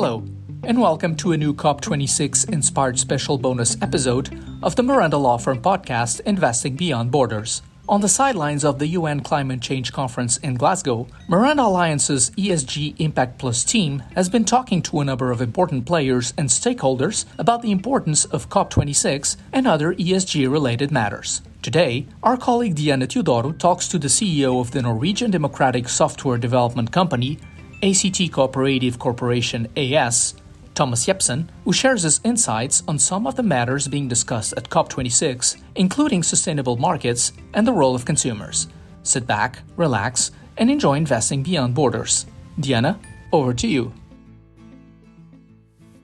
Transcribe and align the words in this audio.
Hello, 0.00 0.22
and 0.62 0.80
welcome 0.80 1.16
to 1.16 1.32
a 1.32 1.36
new 1.36 1.52
COP26 1.52 2.52
inspired 2.52 3.00
special 3.00 3.36
bonus 3.36 3.76
episode 3.82 4.30
of 4.62 4.76
the 4.76 4.82
Miranda 4.84 5.16
Law 5.16 5.38
Firm 5.38 5.60
podcast, 5.60 6.20
Investing 6.20 6.76
Beyond 6.76 7.10
Borders. 7.10 7.62
On 7.88 8.00
the 8.00 8.08
sidelines 8.08 8.64
of 8.64 8.78
the 8.78 8.86
UN 8.86 9.18
Climate 9.18 9.60
Change 9.60 9.92
Conference 9.92 10.36
in 10.36 10.54
Glasgow, 10.54 11.08
Miranda 11.26 11.64
Alliance's 11.64 12.30
ESG 12.36 12.94
Impact 13.00 13.38
Plus 13.40 13.64
team 13.64 14.04
has 14.14 14.28
been 14.28 14.44
talking 14.44 14.82
to 14.82 15.00
a 15.00 15.04
number 15.04 15.32
of 15.32 15.42
important 15.42 15.84
players 15.84 16.32
and 16.38 16.48
stakeholders 16.48 17.24
about 17.36 17.62
the 17.62 17.72
importance 17.72 18.24
of 18.26 18.48
COP26 18.48 19.36
and 19.52 19.66
other 19.66 19.94
ESG 19.94 20.48
related 20.48 20.92
matters. 20.92 21.42
Today, 21.60 22.06
our 22.22 22.36
colleague 22.36 22.76
Diana 22.76 23.08
Teodoro 23.08 23.50
talks 23.58 23.88
to 23.88 23.98
the 23.98 24.06
CEO 24.06 24.60
of 24.60 24.70
the 24.70 24.80
Norwegian 24.80 25.32
Democratic 25.32 25.88
Software 25.88 26.38
Development 26.38 26.92
Company, 26.92 27.40
ACT 27.82 28.32
Cooperative 28.32 28.98
Corporation 28.98 29.68
AS, 29.76 30.34
Thomas 30.74 31.06
Jepsen, 31.06 31.48
who 31.64 31.72
shares 31.72 32.02
his 32.02 32.20
insights 32.24 32.82
on 32.88 32.98
some 32.98 33.26
of 33.26 33.36
the 33.36 33.42
matters 33.42 33.86
being 33.86 34.08
discussed 34.08 34.54
at 34.56 34.68
COP26, 34.68 35.60
including 35.76 36.22
sustainable 36.24 36.76
markets 36.76 37.32
and 37.54 37.66
the 37.66 37.72
role 37.72 37.94
of 37.94 38.04
consumers. 38.04 38.66
Sit 39.04 39.26
back, 39.26 39.60
relax, 39.76 40.32
and 40.56 40.70
enjoy 40.70 40.94
investing 40.94 41.44
beyond 41.44 41.74
borders. 41.74 42.26
Diana, 42.58 42.98
over 43.32 43.54
to 43.54 43.68
you. 43.68 43.92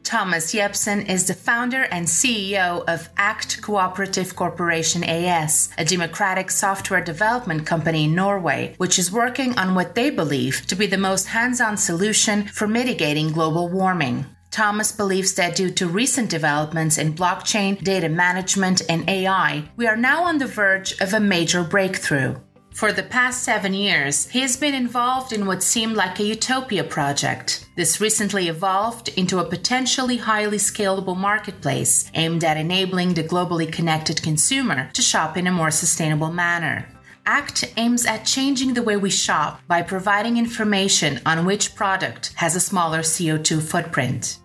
Thomas 0.05 0.53
Jepsen 0.53 1.09
is 1.09 1.27
the 1.27 1.35
founder 1.35 1.85
and 1.85 2.07
CEO 2.07 2.85
of 2.87 3.09
ACT 3.17 3.63
Cooperative 3.63 4.37
Corporation 4.37 5.03
AS, 5.03 5.71
a 5.79 5.85
democratic 5.85 6.51
software 6.51 7.01
development 7.01 7.67
company 7.67 8.05
in 8.05 8.15
Norway, 8.15 8.75
which 8.77 8.99
is 8.99 9.11
working 9.11 9.59
on 9.59 9.75
what 9.75 9.95
they 9.95 10.11
believe 10.11 10.67
to 10.67 10.77
be 10.77 10.87
the 10.87 10.99
most 10.99 11.29
hands 11.29 11.59
on 11.59 11.79
solution 11.79 12.45
for 12.45 12.69
mitigating 12.69 13.33
global 13.33 13.71
warming. 13.71 14.27
Thomas 14.51 14.93
believes 14.93 15.35
that 15.35 15.57
due 15.57 15.71
to 15.71 15.89
recent 15.89 16.29
developments 16.29 16.99
in 16.99 17.15
blockchain, 17.15 17.83
data 17.83 18.11
management, 18.11 18.83
and 18.89 19.09
AI, 19.09 19.65
we 19.75 19.87
are 19.87 19.97
now 19.97 20.25
on 20.25 20.37
the 20.37 20.47
verge 20.47 21.01
of 21.01 21.15
a 21.15 21.19
major 21.19 21.65
breakthrough. 21.65 22.37
For 22.75 22.93
the 22.93 23.05
past 23.05 23.45
seven 23.45 23.73
years, 23.73 24.27
he 24.27 24.41
has 24.41 24.57
been 24.57 24.75
involved 24.75 25.33
in 25.33 25.47
what 25.47 25.63
seemed 25.63 25.95
like 25.95 26.19
a 26.19 26.25
utopia 26.25 26.83
project. 26.83 27.69
This 27.77 28.01
recently 28.01 28.49
evolved 28.49 29.11
into 29.17 29.39
a 29.39 29.45
potentially 29.45 30.17
highly 30.17 30.57
scalable 30.57 31.17
marketplace 31.17 32.11
aimed 32.15 32.43
at 32.43 32.57
enabling 32.57 33.15
the 33.15 33.23
globally 33.23 33.73
connected 33.73 34.21
consumer 34.25 34.91
to 34.93 35.03
shop 35.03 35.37
in 35.37 35.47
a 35.47 35.53
more 35.53 35.71
sustainable 35.71 36.33
manner. 36.33 36.89
ACT 37.27 37.73
aims 37.77 38.07
at 38.07 38.27
changing 38.27 38.75
the 38.75 38.83
way 38.83 38.97
we 38.97 39.09
shop 39.09 39.63
by 39.69 39.81
providing 39.81 40.37
information 40.37 41.21
on 41.25 41.45
which 41.45 41.77
product 41.77 42.33
has 42.35 42.57
a 42.57 42.61
smaller 42.61 43.03
CO2 43.03 43.63
footprint. 43.63 44.41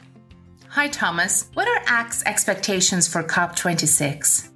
Hi, 0.67 0.87
Thomas. 0.87 1.49
What 1.55 1.67
are 1.67 1.83
ACT's 1.87 2.21
expectations 2.27 3.07
for 3.07 3.23
COP26? 3.23 4.49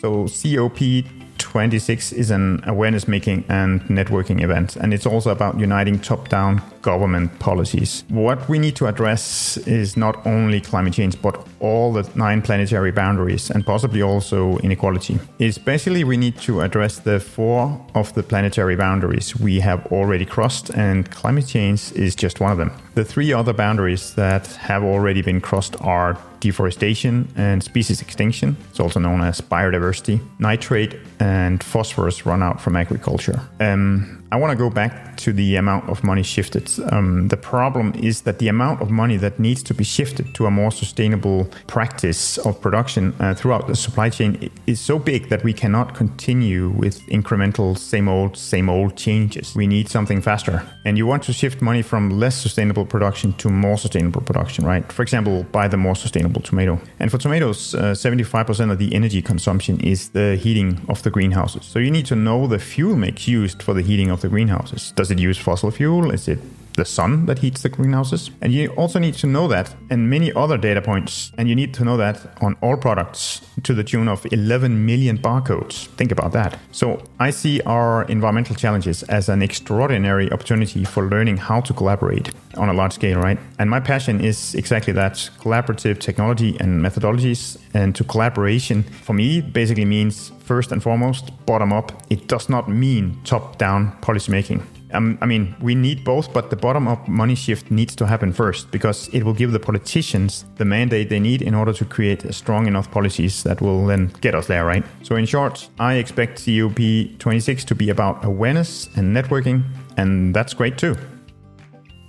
So, 0.00 0.26
COP 0.26 1.21
26 1.52 2.12
is 2.12 2.30
an 2.30 2.64
awareness 2.66 3.06
making 3.06 3.44
and 3.46 3.82
networking 3.82 4.42
event, 4.42 4.74
and 4.74 4.94
it's 4.94 5.04
also 5.04 5.30
about 5.30 5.60
uniting 5.60 5.98
top 5.98 6.30
down 6.30 6.62
government 6.82 7.38
policies. 7.38 8.04
What 8.08 8.48
we 8.48 8.58
need 8.58 8.76
to 8.76 8.86
address 8.86 9.56
is 9.56 9.96
not 9.96 10.26
only 10.26 10.60
climate 10.60 10.94
change, 10.94 11.20
but 11.22 11.46
all 11.60 11.92
the 11.92 12.08
nine 12.14 12.42
planetary 12.42 12.90
boundaries 12.90 13.50
and 13.50 13.64
possibly 13.64 14.02
also 14.02 14.58
inequality. 14.58 15.18
Especially, 15.40 16.04
we 16.04 16.16
need 16.16 16.36
to 16.38 16.60
address 16.60 16.98
the 16.98 17.20
four 17.20 17.80
of 17.94 18.12
the 18.14 18.22
planetary 18.22 18.76
boundaries 18.76 19.36
we 19.36 19.60
have 19.60 19.86
already 19.86 20.24
crossed, 20.24 20.70
and 20.70 21.10
climate 21.10 21.46
change 21.46 21.92
is 21.92 22.14
just 22.14 22.40
one 22.40 22.52
of 22.52 22.58
them. 22.58 22.72
The 22.94 23.04
three 23.04 23.32
other 23.32 23.52
boundaries 23.52 24.14
that 24.14 24.46
have 24.56 24.82
already 24.82 25.22
been 25.22 25.40
crossed 25.40 25.80
are 25.80 26.18
deforestation 26.40 27.28
and 27.36 27.62
species 27.62 28.02
extinction. 28.02 28.56
It's 28.70 28.80
also 28.80 29.00
known 29.00 29.20
as 29.22 29.40
biodiversity, 29.40 30.20
nitrate 30.40 30.96
and 31.20 31.62
phosphorus 31.62 32.26
run 32.26 32.42
out 32.42 32.60
from 32.60 32.76
agriculture. 32.76 33.40
Um, 33.60 34.21
I 34.32 34.36
want 34.36 34.50
to 34.50 34.56
go 34.56 34.70
back 34.70 35.18
to 35.18 35.30
the 35.30 35.56
amount 35.56 35.90
of 35.90 36.02
money 36.02 36.22
shifted. 36.22 36.70
Um, 36.90 37.28
the 37.28 37.36
problem 37.36 37.92
is 37.94 38.22
that 38.22 38.38
the 38.38 38.48
amount 38.48 38.80
of 38.80 38.90
money 38.90 39.18
that 39.18 39.38
needs 39.38 39.62
to 39.64 39.74
be 39.74 39.84
shifted 39.84 40.34
to 40.36 40.46
a 40.46 40.50
more 40.50 40.72
sustainable 40.72 41.50
practice 41.66 42.38
of 42.38 42.58
production 42.58 43.14
uh, 43.20 43.34
throughout 43.34 43.66
the 43.66 43.76
supply 43.76 44.08
chain 44.08 44.50
is 44.66 44.80
so 44.80 44.98
big 44.98 45.28
that 45.28 45.44
we 45.44 45.52
cannot 45.52 45.94
continue 45.94 46.70
with 46.70 47.02
incremental, 47.08 47.76
same 47.76 48.08
old, 48.08 48.38
same 48.38 48.70
old 48.70 48.96
changes. 48.96 49.54
We 49.54 49.66
need 49.66 49.90
something 49.90 50.22
faster. 50.22 50.66
And 50.86 50.96
you 50.96 51.06
want 51.06 51.24
to 51.24 51.34
shift 51.34 51.60
money 51.60 51.82
from 51.82 52.08
less 52.08 52.34
sustainable 52.34 52.86
production 52.86 53.34
to 53.34 53.50
more 53.50 53.76
sustainable 53.76 54.22
production, 54.22 54.64
right? 54.64 54.90
For 54.90 55.02
example, 55.02 55.42
buy 55.52 55.68
the 55.68 55.76
more 55.76 55.94
sustainable 55.94 56.40
tomato. 56.40 56.80
And 56.98 57.10
for 57.10 57.18
tomatoes, 57.18 57.74
uh, 57.74 57.92
75% 57.92 58.72
of 58.72 58.78
the 58.78 58.94
energy 58.94 59.20
consumption 59.20 59.78
is 59.80 60.08
the 60.08 60.36
heating 60.36 60.80
of 60.88 61.02
the 61.02 61.10
greenhouses. 61.10 61.66
So 61.66 61.78
you 61.78 61.90
need 61.90 62.06
to 62.06 62.16
know 62.16 62.46
the 62.46 62.58
fuel 62.58 62.96
mix 62.96 63.28
used 63.28 63.62
for 63.62 63.74
the 63.74 63.82
heating 63.82 64.10
of 64.10 64.21
the 64.22 64.28
greenhouses. 64.28 64.92
Does 64.92 65.10
it 65.10 65.18
use 65.18 65.38
fossil 65.38 65.70
fuel? 65.70 66.10
Is 66.10 66.28
it 66.28 66.38
the 66.76 66.84
sun 66.84 67.26
that 67.26 67.38
heats 67.38 67.62
the 67.62 67.68
greenhouses. 67.68 68.30
And 68.40 68.52
you 68.52 68.68
also 68.70 68.98
need 68.98 69.14
to 69.14 69.26
know 69.26 69.48
that 69.48 69.74
and 69.90 70.08
many 70.08 70.32
other 70.32 70.58
data 70.58 70.80
points. 70.82 71.32
And 71.38 71.48
you 71.48 71.54
need 71.54 71.74
to 71.74 71.84
know 71.84 71.96
that 71.96 72.36
on 72.40 72.56
all 72.60 72.76
products 72.76 73.42
to 73.62 73.74
the 73.74 73.84
tune 73.84 74.08
of 74.08 74.26
11 74.32 74.84
million 74.84 75.18
barcodes. 75.18 75.86
Think 75.96 76.12
about 76.12 76.32
that. 76.32 76.58
So 76.72 77.02
I 77.20 77.30
see 77.30 77.60
our 77.62 78.04
environmental 78.04 78.56
challenges 78.56 79.02
as 79.04 79.28
an 79.28 79.42
extraordinary 79.42 80.30
opportunity 80.32 80.84
for 80.84 81.08
learning 81.08 81.36
how 81.38 81.60
to 81.60 81.72
collaborate 81.72 82.30
on 82.56 82.68
a 82.68 82.72
large 82.72 82.92
scale, 82.92 83.18
right? 83.18 83.38
And 83.58 83.70
my 83.70 83.80
passion 83.80 84.20
is 84.20 84.54
exactly 84.54 84.92
that 84.94 85.14
collaborative 85.40 85.98
technology 85.98 86.56
and 86.60 86.82
methodologies. 86.82 87.58
And 87.74 87.94
to 87.96 88.04
collaboration 88.04 88.82
for 88.82 89.14
me 89.14 89.40
basically 89.40 89.84
means 89.84 90.32
first 90.40 90.72
and 90.72 90.82
foremost 90.82 91.30
bottom 91.46 91.72
up. 91.72 92.02
It 92.10 92.28
does 92.28 92.48
not 92.48 92.68
mean 92.68 93.20
top 93.24 93.58
down 93.58 93.92
policymaking. 94.00 94.62
Um, 94.92 95.18
I 95.20 95.26
mean, 95.26 95.54
we 95.60 95.74
need 95.74 96.04
both, 96.04 96.32
but 96.32 96.50
the 96.50 96.56
bottom 96.56 96.86
up 96.86 97.08
money 97.08 97.34
shift 97.34 97.70
needs 97.70 97.96
to 97.96 98.06
happen 98.06 98.32
first 98.32 98.70
because 98.70 99.08
it 99.08 99.22
will 99.22 99.32
give 99.32 99.52
the 99.52 99.58
politicians 99.58 100.44
the 100.56 100.64
mandate 100.64 101.08
they 101.08 101.20
need 101.20 101.40
in 101.40 101.54
order 101.54 101.72
to 101.72 101.84
create 101.84 102.32
strong 102.34 102.66
enough 102.66 102.90
policies 102.90 103.42
that 103.44 103.60
will 103.60 103.86
then 103.86 104.12
get 104.20 104.34
us 104.34 104.46
there, 104.46 104.66
right? 104.66 104.84
So, 105.02 105.16
in 105.16 105.26
short, 105.26 105.68
I 105.78 105.94
expect 105.94 106.38
COP26 106.44 107.64
to 107.64 107.74
be 107.74 107.90
about 107.90 108.24
awareness 108.24 108.88
and 108.96 109.16
networking, 109.16 109.64
and 109.96 110.34
that's 110.34 110.52
great 110.52 110.76
too. 110.76 110.96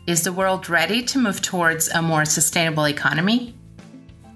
Is 0.05 0.23
the 0.23 0.33
world 0.33 0.69
ready 0.69 1.01
to 1.03 1.19
move 1.19 1.41
towards 1.41 1.87
a 1.89 2.01
more 2.01 2.25
sustainable 2.25 2.87
economy? 2.87 3.55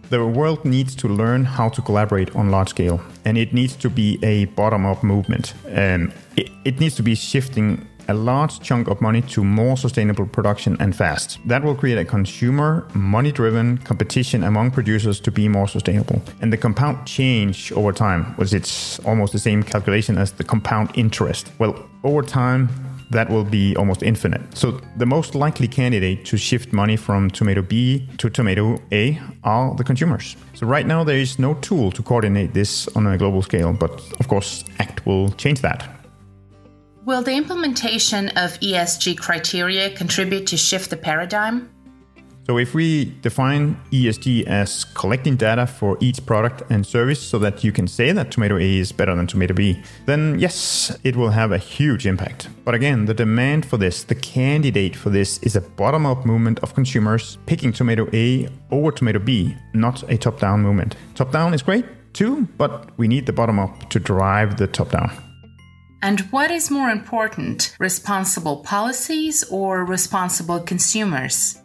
The 0.10 0.26
world 0.26 0.64
needs 0.64 0.96
to 0.96 1.10
learn 1.10 1.44
how 1.44 1.68
to 1.68 1.82
collaborate 1.82 2.34
on 2.34 2.50
large 2.50 2.70
scale, 2.70 3.02
and 3.26 3.38
it 3.38 3.54
needs 3.54 3.76
to 3.76 3.90
be 3.90 4.18
a 4.24 4.46
bottom 4.46 4.86
up 4.86 5.04
movement. 5.04 5.54
Um, 5.68 6.14
it, 6.38 6.50
it 6.64 6.80
needs 6.80 6.96
to 6.96 7.04
be 7.04 7.14
shifting 7.14 7.86
a 8.08 8.14
large 8.14 8.60
chunk 8.60 8.88
of 8.88 9.02
money 9.02 9.22
to 9.22 9.44
more 9.44 9.78
sustainable 9.78 10.26
production 10.26 10.78
and 10.80 10.96
fast. 10.96 11.40
That 11.46 11.64
will 11.64 11.76
create 11.76 11.98
a 11.98 12.06
consumer, 12.06 12.88
money 12.94 13.32
driven 13.32 13.78
competition 13.80 14.44
among 14.44 14.72
producers 14.72 15.20
to 15.22 15.32
be 15.32 15.48
more 15.48 15.68
sustainable. 15.68 16.22
And 16.42 16.52
the 16.52 16.58
compound 16.58 17.06
change 17.06 17.72
over 17.72 17.92
time 17.92 18.36
was 18.38 18.54
it's 18.54 19.00
almost 19.00 19.34
the 19.34 19.40
same 19.40 19.64
calculation 19.64 20.18
as 20.18 20.32
the 20.32 20.44
compound 20.44 20.92
interest. 20.96 21.52
Well, 21.60 21.76
over 22.04 22.22
time, 22.22 22.70
that 23.10 23.30
will 23.30 23.44
be 23.44 23.76
almost 23.76 24.04
infinite. 24.04 24.42
So 24.56 24.82
the 24.98 25.06
most 25.06 25.36
likely 25.36 25.68
candidate 25.68 26.26
to 26.26 26.38
shift 26.38 26.74
money 26.74 26.98
from 26.98 27.30
tomato 27.30 27.62
B 27.62 28.08
to 28.18 28.30
tomato 28.30 28.82
A 28.92 29.20
are 29.44 29.74
the 29.76 29.84
consumers. 29.84 30.36
So 30.54 30.68
right 30.68 30.86
now 30.86 31.04
there 31.04 31.18
is 31.18 31.40
no 31.40 31.54
tool 31.56 31.92
to 31.92 32.04
coordinate 32.04 32.54
this 32.54 32.88
on 32.90 33.08
a 33.08 33.18
global 33.18 33.42
scale, 33.42 33.74
but 33.74 33.92
of 34.20 34.28
course 34.28 34.66
ACT 34.80 35.06
will 35.06 35.30
change 35.32 35.62
that. 35.62 35.97
Will 37.08 37.22
the 37.22 37.32
implementation 37.32 38.28
of 38.36 38.60
ESG 38.60 39.18
criteria 39.18 39.90
contribute 39.96 40.46
to 40.48 40.58
shift 40.58 40.90
the 40.90 40.98
paradigm? 40.98 41.70
So, 42.46 42.58
if 42.58 42.74
we 42.74 43.16
define 43.22 43.80
ESG 43.94 44.46
as 44.46 44.84
collecting 44.84 45.38
data 45.38 45.68
for 45.68 45.98
each 46.02 46.26
product 46.26 46.64
and 46.70 46.86
service 46.86 47.22
so 47.22 47.40
that 47.40 47.64
you 47.64 47.72
can 47.72 47.88
say 47.88 48.12
that 48.12 48.30
tomato 48.30 48.58
A 48.58 48.78
is 48.80 48.92
better 48.92 49.16
than 49.16 49.26
tomato 49.26 49.54
B, 49.54 49.82
then 50.06 50.38
yes, 50.38 50.98
it 51.06 51.16
will 51.16 51.30
have 51.30 51.54
a 51.54 51.58
huge 51.58 52.06
impact. 52.06 52.50
But 52.66 52.76
again, 52.76 53.06
the 53.06 53.14
demand 53.14 53.66
for 53.66 53.78
this, 53.78 54.04
the 54.04 54.16
candidate 54.16 54.94
for 54.94 55.10
this, 55.10 55.38
is 55.38 55.56
a 55.56 55.62
bottom 55.62 56.06
up 56.06 56.26
movement 56.26 56.60
of 56.60 56.76
consumers 56.76 57.38
picking 57.46 57.72
tomato 57.72 58.10
A 58.12 58.50
over 58.70 58.92
tomato 58.92 59.20
B, 59.20 59.56
not 59.74 60.04
a 60.12 60.18
top 60.18 60.42
down 60.42 60.62
movement. 60.62 60.98
Top 61.16 61.32
down 61.32 61.54
is 61.54 61.62
great 61.62 61.86
too, 62.14 62.50
but 62.58 62.90
we 62.98 63.08
need 63.08 63.28
the 63.28 63.34
bottom 63.34 63.60
up 63.60 63.90
to 63.92 63.98
drive 63.98 64.58
the 64.58 64.68
top 64.68 64.92
down. 64.92 65.27
And 66.02 66.22
what 66.32 66.52
is 66.52 66.70
more 66.70 66.90
important, 66.90 67.76
responsible 67.80 68.58
policies 68.58 69.44
or 69.50 69.84
responsible 69.84 70.60
consumers? 70.60 71.60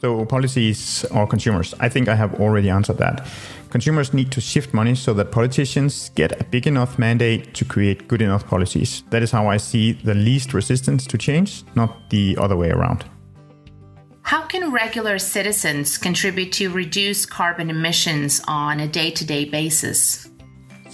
So, 0.00 0.24
policies 0.24 1.04
or 1.10 1.26
consumers? 1.26 1.74
I 1.80 1.88
think 1.88 2.08
I 2.08 2.14
have 2.14 2.34
already 2.40 2.70
answered 2.70 2.98
that. 2.98 3.26
Consumers 3.70 4.14
need 4.14 4.30
to 4.32 4.40
shift 4.40 4.72
money 4.72 4.94
so 4.94 5.12
that 5.14 5.32
politicians 5.32 6.10
get 6.14 6.40
a 6.40 6.44
big 6.44 6.66
enough 6.66 6.98
mandate 6.98 7.54
to 7.54 7.64
create 7.64 8.06
good 8.08 8.22
enough 8.22 8.46
policies. 8.46 9.02
That 9.10 9.22
is 9.22 9.30
how 9.30 9.48
I 9.48 9.56
see 9.56 9.92
the 9.92 10.14
least 10.14 10.54
resistance 10.54 11.06
to 11.08 11.18
change, 11.18 11.64
not 11.74 12.08
the 12.10 12.36
other 12.40 12.56
way 12.56 12.70
around. 12.70 13.04
How 14.22 14.42
can 14.42 14.72
regular 14.72 15.18
citizens 15.18 15.98
contribute 15.98 16.52
to 16.52 16.70
reduce 16.70 17.26
carbon 17.26 17.68
emissions 17.68 18.40
on 18.46 18.80
a 18.80 18.88
day 18.88 19.10
to 19.10 19.24
day 19.24 19.44
basis? 19.44 20.28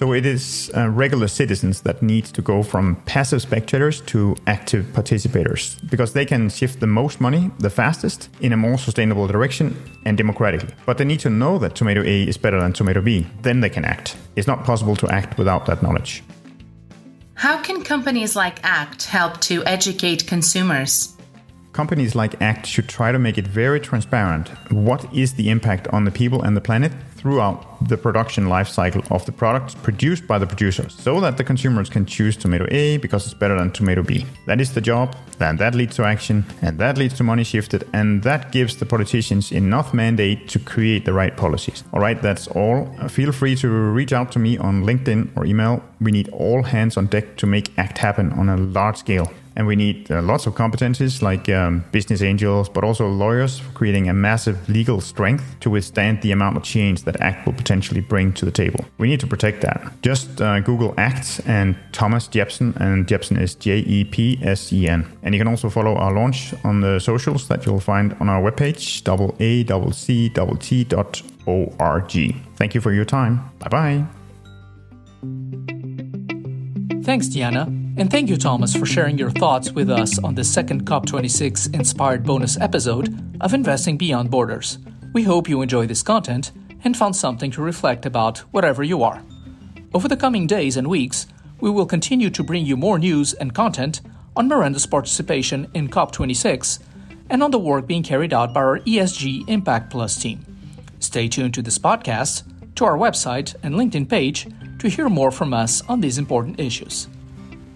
So 0.00 0.14
it 0.14 0.25
is 0.25 0.70
uh, 0.75 0.88
regular 0.88 1.29
citizens 1.29 1.82
that 1.82 2.02
need 2.02 2.25
to 2.25 2.41
go 2.41 2.62
from 2.62 2.97
passive 3.05 3.43
spectators 3.43 4.00
to 4.06 4.35
active 4.47 4.87
participators 4.94 5.79
because 5.91 6.14
they 6.14 6.25
can 6.25 6.49
shift 6.49 6.81
the 6.81 6.87
most 6.87 7.20
money 7.20 7.50
the 7.58 7.69
fastest 7.69 8.31
in 8.41 8.55
a 8.55 8.56
more 8.56 8.79
sustainable 8.79 9.26
direction 9.26 9.76
and 10.06 10.17
democratically. 10.17 10.73
But 10.87 10.97
they 10.97 11.05
need 11.05 11.20
to 11.20 11.29
know 11.29 11.58
that 11.58 11.75
tomato 11.75 12.00
A 12.00 12.23
is 12.23 12.38
better 12.38 12.58
than 12.58 12.73
tomato 12.73 13.02
B. 13.02 13.26
Then 13.43 13.61
they 13.61 13.69
can 13.69 13.85
act. 13.85 14.17
It's 14.37 14.47
not 14.47 14.64
possible 14.64 14.97
to 14.97 15.08
act 15.11 15.37
without 15.37 15.67
that 15.67 15.82
knowledge. 15.82 16.23
How 17.35 17.61
can 17.61 17.85
companies 17.85 18.35
like 18.35 18.58
ACT 18.64 19.05
help 19.05 19.43
to 19.43 19.62
educate 19.67 20.26
consumers? 20.26 21.14
Companies 21.72 22.17
like 22.17 22.40
ACT 22.43 22.67
should 22.67 22.88
try 22.88 23.12
to 23.12 23.19
make 23.19 23.38
it 23.38 23.46
very 23.46 23.78
transparent 23.78 24.49
what 24.72 25.12
is 25.14 25.34
the 25.34 25.50
impact 25.50 25.87
on 25.88 26.05
the 26.05 26.11
people 26.11 26.43
and 26.43 26.56
the 26.56 26.61
planet 26.61 26.93
throughout 27.14 27.88
the 27.88 27.96
production 27.96 28.49
life 28.49 28.67
cycle 28.67 29.02
of 29.11 29.25
the 29.25 29.31
products 29.31 29.75
produced 29.75 30.26
by 30.26 30.37
the 30.38 30.46
producers 30.46 30.94
so 30.99 31.20
that 31.20 31.37
the 31.37 31.44
consumers 31.44 31.88
can 31.88 32.05
choose 32.05 32.37
tomato 32.37 32.67
A 32.70 32.96
because 32.96 33.25
it's 33.25 33.34
better 33.34 33.56
than 33.56 33.70
tomato 33.70 34.02
B. 34.02 34.26
That 34.46 34.61
is 34.61 34.75
the 34.75 34.81
job, 34.81 35.14
then 35.38 35.58
that 35.58 35.75
leads 35.76 35.94
to 35.96 36.05
action, 36.05 36.44
and 36.61 36.76
that 36.78 36.99
leads 36.99 37.14
to 37.14 37.25
money 37.25 37.44
shifted, 37.44 37.88
and 37.93 38.22
that 38.25 38.50
gives 38.50 38.76
the 38.76 38.87
politicians 38.87 39.52
enough 39.52 39.94
mandate 39.94 40.49
to 40.49 40.58
create 40.58 41.05
the 41.05 41.12
right 41.12 41.37
policies. 41.37 41.84
All 41.93 42.00
right, 42.00 42.20
that's 42.20 42.49
all. 42.49 42.93
Uh, 42.99 43.06
feel 43.06 43.32
free 43.32 43.55
to 43.56 43.69
reach 43.69 44.12
out 44.12 44.32
to 44.32 44.38
me 44.38 44.58
on 44.58 44.82
LinkedIn 44.82 45.37
or 45.37 45.46
email. 45.46 45.84
We 46.00 46.11
need 46.11 46.28
all 46.31 46.64
hands 46.64 46.96
on 46.96 47.06
deck 47.06 47.37
to 47.37 47.46
make 47.46 47.78
ACT 47.78 47.99
happen 47.99 48.32
on 48.32 48.49
a 48.49 48.56
large 48.56 48.96
scale. 48.96 49.31
And 49.56 49.67
we 49.67 49.76
need 49.76 50.11
uh, 50.11 50.23
lots 50.23 50.47
of 50.47 50.55
competencies 50.55 51.23
like 51.23 51.49
um, 51.49 51.85
business 51.93 52.23
angels, 52.23 52.69
but 52.69 52.85
also 52.85 53.08
lawyers 53.08 53.58
for 53.58 53.70
creating 53.73 54.08
a 54.08 54.14
massive 54.14 54.69
legal 54.69 55.00
strength 55.00 55.44
to 55.61 55.70
withstand 55.70 56.23
the 56.23 56.32
amount 56.32 56.56
of 56.56 56.62
change 56.62 57.02
that 57.05 57.20
ACT 57.20 57.47
will 57.47 57.52
potentially 57.55 58.00
bring 58.00 58.32
to 58.35 58.44
the 58.44 58.50
table. 58.50 58.85
We 58.99 59.08
need 59.08 59.20
to 59.20 59.26
protect 59.26 59.61
that. 59.62 59.93
Just 60.02 60.41
uh, 60.41 60.61
Google 60.61 60.94
ACT 60.97 61.41
and 61.47 61.76
Thomas 61.93 62.29
Jepsen, 62.29 62.76
and 62.76 63.06
Jepsen 63.06 63.41
is 63.41 63.55
J 63.55 63.79
E 63.79 64.05
P 64.05 64.38
S 64.43 64.73
E 64.73 64.88
N. 64.88 65.05
And 65.23 65.35
you 65.35 65.41
can 65.41 65.49
also 65.49 65.69
follow 65.69 65.94
our 65.96 66.12
launch 66.12 66.55
on 66.64 66.81
the 66.81 66.99
socials 67.00 67.49
that 67.49 67.67
you'll 67.67 67.81
find 67.81 68.14
on 68.20 68.29
our 68.29 68.41
webpage, 68.41 69.03
A 69.41 69.64
A 69.69 69.93
C 69.93 70.29
C 70.29 70.29
T 70.29 70.56
T 70.61 70.85
dot 70.85 71.23
org. 71.46 72.12
Thank 72.56 72.75
you 72.75 72.81
for 72.81 72.93
your 72.93 73.05
time. 73.05 73.50
Bye 73.58 73.69
bye. 73.69 74.05
Thanks, 77.03 77.29
Diana. 77.29 77.80
And 78.00 78.11
thank 78.11 78.31
you, 78.31 78.38
Thomas, 78.38 78.75
for 78.75 78.87
sharing 78.87 79.19
your 79.19 79.31
thoughts 79.31 79.73
with 79.73 79.91
us 79.91 80.19
on 80.20 80.35
the 80.35 80.43
second 80.43 80.87
COP26 80.87 81.75
inspired 81.75 82.25
bonus 82.25 82.58
episode 82.58 83.14
of 83.43 83.52
Investing 83.52 83.99
Beyond 83.99 84.31
Borders. 84.31 84.79
We 85.12 85.25
hope 85.25 85.50
you 85.50 85.61
enjoy 85.61 85.87
this 85.87 86.02
content 86.02 86.52
and 86.82 86.97
found 86.97 87.14
something 87.14 87.50
to 87.50 87.61
reflect 87.61 88.06
about 88.06 88.38
wherever 88.52 88.82
you 88.82 89.02
are. 89.02 89.23
Over 89.93 90.08
the 90.08 90.17
coming 90.17 90.47
days 90.47 90.79
and 90.79 90.88
weeks, 90.88 91.26
we 91.61 91.69
will 91.69 91.85
continue 91.85 92.31
to 92.31 92.43
bring 92.43 92.64
you 92.64 92.75
more 92.75 92.99
news 92.99 93.35
and 93.35 93.55
content 93.55 94.00
on 94.35 94.49
Miranda's 94.49 94.87
participation 94.87 95.70
in 95.75 95.91
COP26 95.91 96.79
and 97.29 97.43
on 97.43 97.50
the 97.50 97.58
work 97.58 97.87
being 97.87 98.03
carried 98.03 98.32
out 98.32 98.55
by 98.55 98.62
our 98.62 98.79
ESG 98.79 99.46
Impact 99.46 99.91
Plus 99.91 100.19
team. 100.19 100.41
Stay 101.00 101.29
tuned 101.29 101.53
to 101.53 101.61
this 101.61 101.79
podcast, 101.79 102.44
to 102.76 102.87
our 102.87 102.96
website 102.96 103.55
and 103.62 103.75
LinkedIn 103.75 104.08
page 104.08 104.49
to 104.79 104.88
hear 104.88 105.11
more 105.11 105.31
from 105.31 105.53
us 105.53 105.82
on 105.82 106.00
these 106.00 106.17
important 106.17 106.58
issues. 106.58 107.06